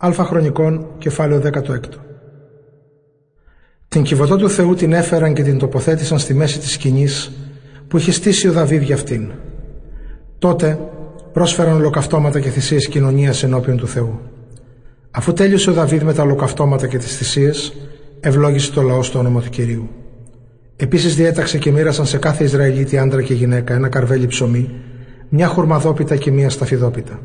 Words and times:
Αλφα 0.00 0.24
Χρονικών, 0.24 0.86
κεφάλαιο 0.98 1.40
16. 1.40 1.78
Την 3.88 4.02
κυβωτό 4.02 4.36
του 4.36 4.50
Θεού 4.50 4.74
την 4.74 4.92
έφεραν 4.92 5.34
και 5.34 5.42
την 5.42 5.58
τοποθέτησαν 5.58 6.18
στη 6.18 6.34
μέση 6.34 6.58
της 6.58 6.72
σκηνής 6.72 7.30
που 7.88 7.96
είχε 7.96 8.12
στήσει 8.12 8.48
ο 8.48 8.52
Δαβίδ 8.52 8.82
για 8.82 8.94
αυτήν. 8.94 9.30
Τότε 10.38 10.78
πρόσφεραν 11.32 11.76
ολοκαυτώματα 11.76 12.40
και 12.40 12.48
θυσίες 12.48 12.88
κοινωνίας 12.88 13.42
ενώπιον 13.42 13.76
του 13.76 13.88
Θεού. 13.88 14.20
Αφού 15.10 15.32
τέλειωσε 15.32 15.70
ο 15.70 15.72
Δαβίδ 15.72 16.02
με 16.02 16.14
τα 16.14 16.22
ολοκαυτώματα 16.22 16.86
και 16.86 16.98
τις 16.98 17.16
θυσίες, 17.16 17.72
ευλόγησε 18.20 18.72
το 18.72 18.82
λαό 18.82 19.02
στο 19.02 19.18
όνομα 19.18 19.40
του 19.40 19.50
Κυρίου. 19.50 19.88
Επίσης 20.76 21.16
διέταξε 21.16 21.58
και 21.58 21.72
μοίρασαν 21.72 22.06
σε 22.06 22.18
κάθε 22.18 22.44
Ισραηλίτη 22.44 22.98
άντρα 22.98 23.22
και 23.22 23.34
γυναίκα 23.34 23.74
ένα 23.74 23.88
καρβέλι 23.88 24.26
ψωμί, 24.26 24.70
μια 25.28 25.46
χουρμαδόπιτα 25.46 26.16
και 26.16 26.30
μια 26.30 26.50
σταφιδόπιτα. 26.50 27.20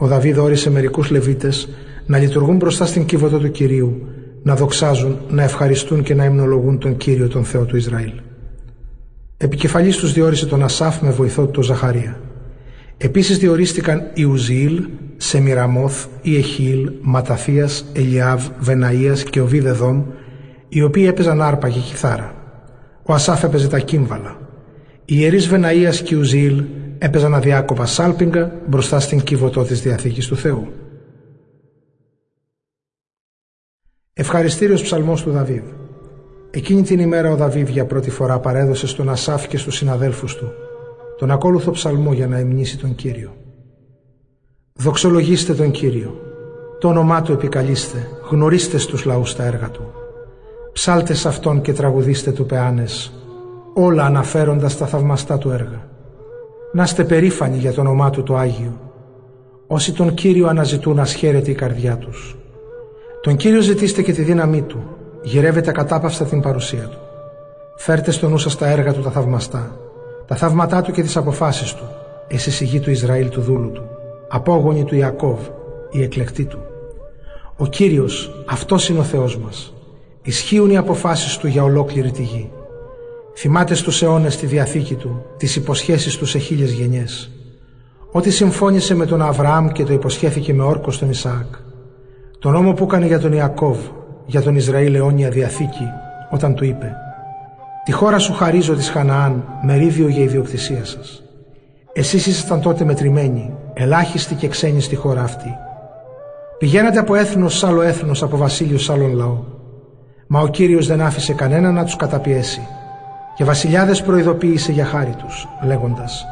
Ο 0.00 0.06
Δαβίδ 0.06 0.38
όρισε 0.38 0.70
μερικούς 0.70 1.10
Λεβίτες 1.10 1.68
να 2.06 2.18
λειτουργούν 2.18 2.56
μπροστά 2.56 2.86
στην 2.86 3.04
κύβωτο 3.04 3.38
του 3.38 3.50
κυρίου, 3.50 4.06
να 4.42 4.56
δοξάζουν, 4.56 5.18
να 5.28 5.42
ευχαριστούν 5.42 6.02
και 6.02 6.14
να 6.14 6.24
υμνολογούν 6.24 6.78
τον 6.78 6.96
κύριο 6.96 7.28
τον 7.28 7.44
Θεό 7.44 7.64
του 7.64 7.76
Ισραήλ. 7.76 8.12
Επικεφαλής 9.36 9.96
τους 9.96 10.12
διόρισε 10.12 10.46
τον 10.46 10.62
Ασάφ 10.62 11.02
με 11.02 11.10
βοηθό 11.10 11.44
του 11.44 11.50
τον 11.50 11.62
Ζαχαρία. 11.62 12.20
Επίσης 12.96 13.38
διορίστηκαν 13.38 14.10
Ιουζήλ, 14.14 14.86
Σεμιραμόθ, 15.16 16.06
Ιεχίλ, 16.22 16.90
Ματαθίας, 17.00 17.84
Ελιάβ, 17.92 18.46
Βεναΐας 18.66 19.18
και 19.30 19.40
ο 19.40 19.46
Βίδεδόμ, 19.46 20.02
οι 20.68 20.82
οποίοι 20.82 21.04
έπαιζαν 21.08 21.42
άρπα 21.42 21.68
και 21.68 21.78
κιθάρα. 21.78 22.34
Ο 23.02 23.12
Ασάφ 23.12 23.42
έπαιζε 23.42 23.68
τα 23.68 23.78
κύμβαλα. 23.78 24.38
Οι 25.04 25.14
ιερείς 25.18 25.50
Βεναΐας 25.52 25.96
και 26.04 26.14
Ιουζήλ 26.14 26.64
έπαιζαν 26.98 27.34
αδιάκοπα 27.34 27.86
σάλπιγγα 27.86 28.52
μπροστά 28.66 29.00
στην 29.00 29.22
κύβωτό 29.22 29.64
της 29.64 29.82
Διαθήκης 29.82 30.26
του 30.26 30.36
Θεού. 30.36 30.68
Ευχαριστήριος 34.12 34.82
ψαλμός 34.82 35.22
του 35.22 35.30
Δαβίδ. 35.30 35.64
Εκείνη 36.50 36.82
την 36.82 36.98
ημέρα 36.98 37.30
ο 37.30 37.36
Δαβίδ 37.36 37.68
για 37.68 37.86
πρώτη 37.86 38.10
φορά 38.10 38.38
παρέδωσε 38.38 38.86
στον 38.86 39.08
Ασάφ 39.08 39.48
και 39.48 39.56
στους 39.56 39.76
συναδέλφους 39.76 40.36
του 40.36 40.52
τον 41.18 41.30
ακόλουθο 41.30 41.70
ψαλμό 41.70 42.12
για 42.12 42.26
να 42.26 42.38
εμνήσει 42.38 42.78
τον 42.78 42.94
Κύριο. 42.94 43.36
Δοξολογήστε 44.72 45.54
τον 45.54 45.70
Κύριο. 45.70 46.20
Το 46.80 46.88
όνομά 46.88 47.22
Του 47.22 47.32
επικαλείστε. 47.32 48.08
Γνωρίστε 48.30 48.78
στους 48.78 49.04
λαούς 49.04 49.36
τα 49.36 49.44
έργα 49.44 49.70
Του. 49.70 49.92
Ψάλτε 50.72 51.14
σε 51.14 51.28
Αυτόν 51.28 51.60
και 51.60 51.72
τραγουδήστε 51.72 52.32
Του 52.32 52.46
πεάνες. 52.46 53.12
Όλα 53.74 54.04
αναφέροντας 54.04 54.76
τα 54.76 54.86
θαυμαστά 54.86 55.38
Του 55.38 55.50
έργα. 55.50 55.87
Να 56.72 56.82
είστε 56.82 57.04
περήφανοι 57.04 57.56
για 57.56 57.72
το 57.72 57.80
όνομά 57.80 58.10
Του 58.10 58.22
το 58.22 58.36
Άγιο. 58.36 58.80
Όσοι 59.66 59.92
τον 59.92 60.14
Κύριο 60.14 60.46
αναζητούν 60.46 60.98
ασχέρεται 60.98 61.50
η 61.50 61.54
καρδιά 61.54 61.96
τους. 61.96 62.36
Τον 63.22 63.36
Κύριο 63.36 63.60
ζητήστε 63.60 64.02
και 64.02 64.12
τη 64.12 64.22
δύναμή 64.22 64.62
Του. 64.62 64.82
Γυρεύετε 65.22 65.72
κατάπαυστα 65.72 66.24
την 66.24 66.40
παρουσία 66.40 66.88
Του. 66.88 66.98
Φέρτε 67.76 68.10
στο 68.10 68.28
νου 68.28 68.38
σας 68.38 68.56
τα 68.56 68.68
έργα 68.68 68.92
Του 68.92 69.00
τα 69.00 69.10
θαυμαστά. 69.10 69.76
Τα 70.26 70.36
θαύματά 70.36 70.82
Του 70.82 70.92
και 70.92 71.02
τις 71.02 71.16
αποφάσεις 71.16 71.74
Του. 71.74 71.84
Εσείς 72.28 72.60
η 72.60 72.64
γη 72.64 72.80
του 72.80 72.90
Ισραήλ 72.90 73.28
του 73.28 73.40
δούλου 73.40 73.70
Του. 73.70 73.88
Απόγονοι 74.28 74.84
του 74.84 74.94
Ιακώβ, 74.94 75.40
η 75.90 76.02
εκλεκτή 76.02 76.44
Του. 76.44 76.58
Ο 77.56 77.66
Κύριος, 77.66 78.44
αυτός 78.46 78.88
είναι 78.88 78.98
ο 78.98 79.02
Θεός 79.02 79.38
μας. 79.38 79.72
Ισχύουν 80.22 80.70
οι 80.70 80.76
αποφάσεις 80.76 81.36
Του 81.36 81.46
για 81.46 81.62
ολόκληρη 81.62 82.10
τη 82.10 82.22
γη. 82.22 82.50
Θυμάται 83.40 83.74
στους 83.74 84.02
αιώνες 84.02 84.36
τη 84.36 84.46
Διαθήκη 84.46 84.94
Του, 84.94 85.24
τις 85.36 85.56
υποσχέσεις 85.56 86.16
Τους 86.16 86.30
σε 86.30 86.38
χίλιες 86.38 86.70
γενιές. 86.70 87.30
Ό,τι 88.12 88.30
συμφώνησε 88.30 88.94
με 88.94 89.06
τον 89.06 89.22
Αβραάμ 89.22 89.68
και 89.68 89.84
το 89.84 89.92
υποσχέθηκε 89.92 90.54
με 90.54 90.62
όρκο 90.62 90.90
στον 90.90 91.10
Ισαάκ. 91.10 91.54
Τον 92.38 92.52
νόμο 92.52 92.72
που 92.72 92.84
έκανε 92.84 93.06
για 93.06 93.18
τον 93.18 93.32
Ιακώβ, 93.32 93.78
για 94.26 94.42
τον 94.42 94.56
Ισραήλ 94.56 94.94
αιώνια 94.94 95.30
Διαθήκη, 95.30 95.84
όταν 96.30 96.54
του 96.54 96.64
είπε 96.64 96.92
«Τη 97.84 97.92
χώρα 97.92 98.18
σου 98.18 98.32
χαρίζω 98.32 98.74
της 98.74 98.88
Χαναάν, 98.88 99.44
μερίδιο 99.62 100.08
για 100.08 100.22
ιδιοκτησία 100.22 100.84
σας». 100.84 101.22
Εσείς 101.92 102.26
ήσασταν 102.26 102.60
τότε 102.60 102.84
μετρημένοι, 102.84 103.52
ελάχιστοι 103.74 104.34
και 104.34 104.48
ξένοι 104.48 104.80
στη 104.80 104.94
χώρα 104.94 105.22
αυτή. 105.22 105.56
Πηγαίνατε 106.58 106.98
από 106.98 107.14
έθνος 107.14 107.58
σ' 107.58 107.64
άλλο 107.64 107.82
έθνος, 107.82 108.22
από 108.22 108.36
βασίλειο 108.36 108.78
σ' 108.78 108.90
άλλον 108.90 109.14
λαό. 109.14 109.38
Μα 110.26 110.40
ο 110.40 110.48
Κύριος 110.48 110.86
δεν 110.86 111.00
άφησε 111.00 111.32
κανένα 111.32 111.72
να 111.72 111.84
τους 111.84 111.96
καταπιέσει 111.96 112.60
και 113.38 113.44
βασιλιάδες 113.44 114.02
προειδοποίησε 114.02 114.72
για 114.72 114.84
χάρη 114.84 115.14
τους, 115.18 115.48
λέγοντας 115.66 116.26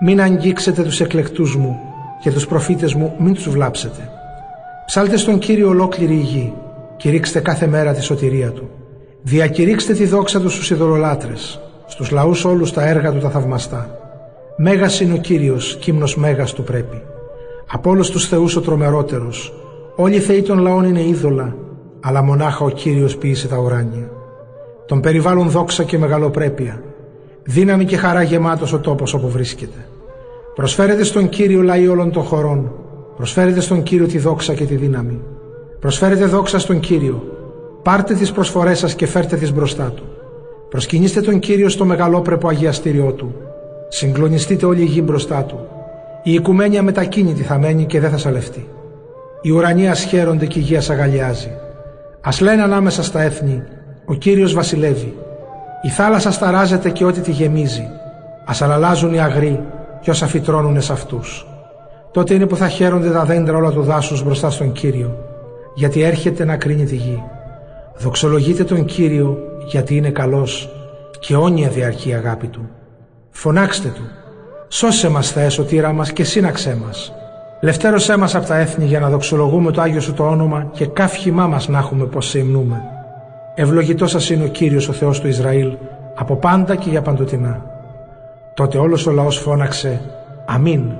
«Μην 0.00 0.20
αγγίξετε 0.20 0.82
τους 0.82 1.00
εκλεκτούς 1.00 1.56
μου 1.56 1.80
και 2.20 2.30
τους 2.30 2.46
προφήτες 2.46 2.94
μου 2.94 3.14
μην 3.18 3.34
τους 3.34 3.48
βλάψετε. 3.48 4.08
Ψάλτε 4.86 5.16
στον 5.16 5.38
Κύριο 5.38 5.68
ολόκληρη 5.68 6.14
η 6.14 6.20
γη, 6.20 6.52
κηρύξτε 6.96 7.40
κάθε 7.40 7.66
μέρα 7.66 7.92
τη 7.92 8.02
σωτηρία 8.02 8.50
Του. 8.50 8.70
Διακηρύξτε 9.22 9.92
τη 9.92 10.06
δόξα 10.06 10.40
Του 10.40 10.48
στους 10.48 10.70
ειδωλολάτρες, 10.70 11.60
στους 11.86 12.10
λαούς 12.10 12.44
όλους 12.44 12.72
τα 12.72 12.88
έργα 12.88 13.12
Του 13.12 13.18
τα 13.18 13.30
θαυμαστά. 13.30 13.98
Μέγας 14.56 15.00
είναι 15.00 15.14
ο 15.14 15.16
Κύριος, 15.16 15.76
κύμνος 15.80 16.16
μέγας 16.16 16.52
Του 16.52 16.62
πρέπει. 16.62 17.02
Από 17.72 17.90
όλους 17.90 18.10
τους 18.10 18.28
θεούς 18.28 18.56
ο 18.56 18.60
τρομερότερος, 18.60 19.52
όλοι 19.96 20.14
οι 20.14 20.20
θεοί 20.20 20.42
των 20.42 20.58
λαών 20.58 20.84
είναι 20.84 21.02
είδωλα, 21.02 21.56
αλλά 22.00 22.22
μονάχα 22.22 22.64
ο 22.64 22.70
Κύριος 22.70 23.16
ποιήσε 23.16 23.48
τα 23.48 23.56
ουράνια. 23.56 24.10
Τον 24.92 25.00
περιβάλλουν 25.00 25.50
δόξα 25.50 25.82
και 25.82 25.98
μεγαλοπρέπεια. 25.98 26.82
Δύναμη 27.42 27.84
και 27.84 27.96
χαρά 27.96 28.22
γεμάτος 28.22 28.72
ο 28.72 28.78
τόπος 28.78 29.14
όπου 29.14 29.28
βρίσκεται. 29.28 29.86
Προσφέρετε 30.54 31.04
στον 31.04 31.28
Κύριο 31.28 31.62
λαοί 31.62 31.88
όλων 31.88 32.10
των 32.10 32.22
χωρών. 32.22 32.72
Προσφέρετε 33.16 33.60
στον 33.60 33.82
Κύριο 33.82 34.06
τη 34.06 34.18
δόξα 34.18 34.54
και 34.54 34.64
τη 34.64 34.74
δύναμη. 34.74 35.20
Προσφέρετε 35.80 36.24
δόξα 36.24 36.58
στον 36.58 36.80
Κύριο. 36.80 37.22
Πάρτε 37.82 38.14
τις 38.14 38.32
προσφορές 38.32 38.78
σας 38.78 38.94
και 38.94 39.06
φέρτε 39.06 39.36
τις 39.36 39.52
μπροστά 39.52 39.92
Του. 39.96 40.02
Προσκυνήστε 40.68 41.20
τον 41.20 41.38
Κύριο 41.38 41.68
στο 41.68 41.84
μεγαλόπρεπο 41.84 42.48
αγιαστήριό 42.48 43.12
Του. 43.12 43.34
Συγκλονιστείτε 43.88 44.66
όλη 44.66 44.80
η 44.80 44.84
γη 44.84 45.02
μπροστά 45.04 45.44
Του. 45.44 45.58
Η 46.22 46.32
οικουμένια 46.32 46.82
μετακίνητη 46.82 47.42
θα 47.42 47.58
μένει 47.58 47.84
και 47.84 48.00
δεν 48.00 48.10
θα 48.10 48.18
σαλευτεί. 48.18 48.68
Οι 49.42 49.50
ουρανοί 49.50 49.88
ασχέρονται 49.88 50.46
και 50.46 50.58
η 50.58 50.62
γη 50.62 50.76
ασαγαλιάζει. 50.76 51.50
Ας 52.20 52.40
λένε 52.40 52.62
ανάμεσα 52.62 53.02
στα 53.02 53.22
έθνη 53.22 53.62
ο 54.04 54.14
Κύριος 54.14 54.54
βασιλεύει. 54.54 55.16
Η 55.82 55.88
θάλασσα 55.88 56.30
σταράζεται 56.30 56.90
και 56.90 57.04
ό,τι 57.04 57.20
τη 57.20 57.30
γεμίζει. 57.30 57.88
Ας 58.44 58.62
αλλάζουν 58.62 59.14
οι 59.14 59.20
αγροί 59.20 59.60
και 60.00 60.10
όσα 60.10 60.26
φυτρώνουν 60.26 60.80
σε 60.80 60.92
αυτούς. 60.92 61.46
Τότε 62.12 62.34
είναι 62.34 62.46
που 62.46 62.56
θα 62.56 62.68
χαίρονται 62.68 63.10
τα 63.10 63.24
δέντρα 63.24 63.56
όλα 63.56 63.70
του 63.70 63.82
δάσους 63.82 64.22
μπροστά 64.22 64.50
στον 64.50 64.72
Κύριο, 64.72 65.16
γιατί 65.74 66.02
έρχεται 66.02 66.44
να 66.44 66.56
κρίνει 66.56 66.84
τη 66.84 66.96
γη. 66.96 67.22
Δοξολογείτε 67.96 68.64
τον 68.64 68.84
Κύριο, 68.84 69.38
γιατί 69.66 69.96
είναι 69.96 70.10
καλός 70.10 70.70
και 71.20 71.36
όνια 71.36 71.68
διαρκεί 71.68 72.08
η 72.08 72.14
αγάπη 72.14 72.46
Του. 72.46 72.68
Φωνάξτε 73.30 73.88
Του. 73.88 74.02
Σώσε 74.68 75.08
μας 75.08 75.30
Θεέ 75.30 75.48
σωτήρα 75.48 75.92
μας 75.92 76.12
και 76.12 76.24
σύναξέ 76.24 76.78
μας. 76.84 77.12
Λευτέρωσέ 77.60 78.16
μας 78.16 78.34
από 78.34 78.46
τα 78.46 78.56
έθνη 78.56 78.84
για 78.84 79.00
να 79.00 79.10
δοξολογούμε 79.10 79.70
το 79.70 79.80
Άγιο 79.80 80.00
Σου 80.00 80.12
το 80.14 80.24
όνομα 80.24 80.70
και 80.72 80.86
καύχημά 80.86 81.46
μας 81.46 81.68
να 81.68 81.78
έχουμε 81.78 82.04
πως 82.04 82.28
σε 82.28 82.38
υμνούμε. 82.38 82.82
Ευλογητός 83.54 84.10
σας 84.10 84.30
είναι 84.30 84.44
ο 84.44 84.48
Κύριος 84.48 84.88
ο 84.88 84.92
Θεός 84.92 85.20
του 85.20 85.28
Ισραήλ 85.28 85.76
από 86.14 86.36
πάντα 86.36 86.76
και 86.76 86.90
για 86.90 87.02
παντοτινά. 87.02 87.62
Τότε 88.54 88.78
όλος 88.78 89.06
ο 89.06 89.10
λαός 89.10 89.38
φώναξε 89.38 90.00
«Αμήν» 90.46 90.92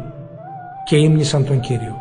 και 0.84 0.96
ύμνησαν 0.96 1.44
τον 1.44 1.60
Κύριο. 1.60 1.96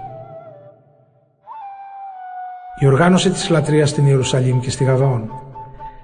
Η 2.79 2.85
οργάνωση 2.85 3.29
της 3.29 3.49
λατρείας 3.49 3.89
στην 3.89 4.05
Ιερουσαλήμ 4.05 4.59
και 4.59 4.69
στη 4.69 4.83
Γαβαών. 4.83 5.31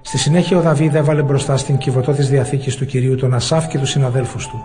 Στη 0.02 0.18
συνέχεια 0.18 0.56
ο 0.56 0.60
Δαβίδ 0.60 0.94
έβαλε 0.94 1.22
μπροστά 1.22 1.56
στην 1.56 1.76
κυβωτό 1.76 2.12
της 2.12 2.28
Διαθήκης 2.28 2.76
του 2.76 2.86
Κυρίου 2.86 3.16
τον 3.16 3.34
Ασάφ 3.34 3.68
και 3.68 3.78
τους 3.78 3.90
συναδέλφους 3.90 4.48
του 4.48 4.64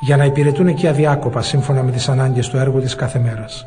για 0.00 0.16
να 0.16 0.24
υπηρετούν 0.24 0.66
εκεί 0.66 0.86
αδιάκοπα 0.86 1.42
σύμφωνα 1.42 1.82
με 1.82 1.90
τις 1.90 2.08
ανάγκες 2.08 2.48
του 2.48 2.56
έργου 2.56 2.80
της 2.80 2.94
κάθε 2.94 3.18
μέρας. 3.18 3.66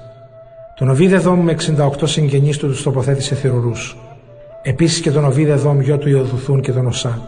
Τον 0.76 0.90
Οβίδε 0.90 1.18
Δόμ 1.18 1.40
με 1.40 1.52
68 1.52 1.90
συγγενείς 2.04 2.58
του 2.58 2.68
τους 2.68 2.84
τοποθέτησε 2.84 3.36
θηρουρούς. 3.36 3.98
Επίσης 4.70 5.00
και 5.00 5.12
τον 5.12 5.26
Οβίδε 5.26 5.54
Δόμ 5.54 5.80
γιο 5.80 5.98
του 5.98 6.10
Ιωδουθούν 6.10 6.62
και 6.62 6.72
τον 6.72 6.86
Οσά. 6.86 7.22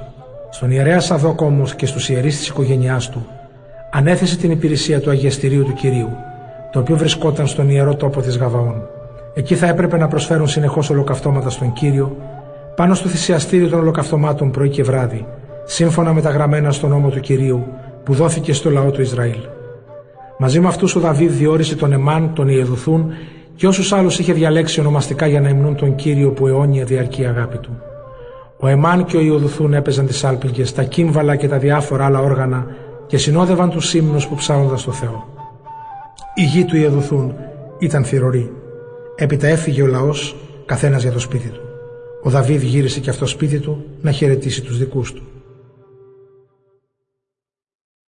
Στον 0.50 0.72
ιερέα 0.72 1.00
Σαδόκ 1.00 1.42
όμως 1.42 1.76
και 1.76 1.86
στους 1.86 2.10
ιερείς 2.10 2.38
της 2.38 2.48
οικογένειάς 2.48 3.10
του 3.10 3.28
ανέθεσε 3.92 4.38
την 4.38 4.52
υπηρεσία 4.52 5.00
του 5.00 5.10
Αγιαστηρίου 5.10 5.64
του 5.64 5.74
Κυρίου, 5.74 6.10
το 6.72 6.80
οποίο 6.80 6.98
βρισκόταν 6.98 7.48
στον 7.48 7.70
ιερό 7.70 7.96
τόπο 7.96 8.22
της 8.22 8.38
Γαβαών. 8.38 8.82
Εκεί 9.34 9.56
θα 9.56 9.68
έπρεπε 9.68 9.98
να 9.98 10.08
προσφέρουν 10.08 10.48
συνεχώς 10.48 10.90
ολοκαυτώματα 10.90 11.50
στον 11.50 11.74
Κύριο, 11.74 12.18
πάνω 12.76 12.94
στο 12.94 13.08
θυσιαστήριο 13.08 13.70
των 13.70 13.80
ολοκαυτωμάτων 13.80 14.52
πρωί 14.52 14.70
και 14.70 14.84
βράδυ, 14.84 15.26
σύμφωνα 15.66 16.14
με 16.14 16.22
τα 16.22 16.30
γραμμένα 16.30 16.72
στον 16.72 16.90
νόμο 16.90 17.10
του 17.10 17.20
Κυρίου, 17.20 17.66
που 18.04 18.14
δόθηκε 18.14 18.54
στο 18.54 18.70
λαό 18.70 18.92
του 18.92 19.02
Ισραήλ. 19.02 19.40
Μαζί 20.38 20.60
με 20.60 20.68
αυτούς 20.68 20.96
ο 20.96 21.00
Δαβίδ 21.00 21.32
διόρισε 21.32 21.76
τον 21.76 21.94
Εμάν, 21.94 22.34
τον 22.34 22.48
Ιεδουθούν 22.48 23.12
και 23.60 23.68
όσους 23.68 23.94
άλλους 23.94 24.20
είχε 24.20 24.34
διαλέξει 24.34 24.80
ονομαστικά 24.80 25.28
για 25.28 25.42
να 25.42 25.50
υμνούν 25.50 25.76
τον 25.76 25.96
κύριο 25.96 26.32
που 26.32 26.48
αιώνια 26.48 26.86
διαρκεί 26.86 27.22
η 27.22 27.26
αγάπη 27.26 27.58
του. 27.58 27.82
Ο 28.60 28.68
Εμάν 28.68 29.06
και 29.06 29.18
ο 29.18 29.22
Ιωδουθούν 29.22 29.74
έπαιζαν 29.74 30.06
τις 30.06 30.24
άλπιγγες, 30.24 30.74
τα 30.74 30.84
κύμβαλα 30.84 31.36
και 31.36 31.48
τα 31.48 31.58
διάφορα 31.58 32.06
άλλα 32.06 32.20
όργανα 32.20 32.68
και 33.08 33.18
συνόδευαν 33.18 33.70
τους 33.70 33.94
ύμνους 33.94 34.28
που 34.28 34.36
ψάλλονταν 34.36 34.78
στο 34.78 34.92
Θεό. 34.92 35.28
Η 36.36 36.44
γη 36.44 36.66
του 36.66 36.78
Ιωδουθούν 36.78 37.34
ήταν 37.80 38.04
θηρορή. 38.04 38.52
Έπειτα 39.16 39.48
έφυγε 39.48 39.82
ο 39.82 39.88
λαός, 39.88 40.36
καθένας 40.66 41.02
για 41.02 41.12
το 41.12 41.20
σπίτι 41.20 41.48
του. 41.48 41.62
Ο 42.24 42.30
Δαβίδ 42.30 42.62
γύρισε 42.62 43.00
και 43.00 43.10
αυτό 43.10 43.26
σπίτι 43.26 43.60
του 43.60 43.86
να 44.02 44.12
χαιρετήσει 44.12 44.62
τους 44.62 44.78
δικούς 44.78 45.14
του. 45.14 45.22